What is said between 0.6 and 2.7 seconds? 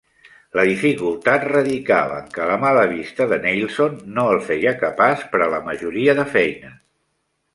dificultat radicava en què la